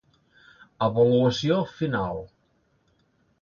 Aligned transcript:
Avaluació 0.85 1.59
final: 1.75 2.19